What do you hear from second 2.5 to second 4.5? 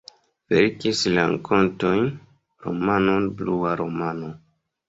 romanon "Blua romano".